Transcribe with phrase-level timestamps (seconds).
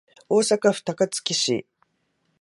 [0.29, 1.67] 大阪府高槻市